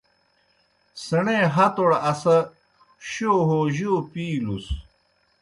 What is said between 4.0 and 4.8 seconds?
پِیلُس؟